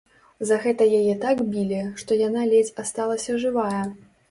За 0.51 0.55
гэта 0.63 0.87
яе 0.99 1.13
так 1.25 1.43
білі, 1.51 1.83
што 2.01 2.19
яна 2.23 2.47
ледзь 2.55 2.75
асталася 2.87 3.39
жывая. 3.47 3.83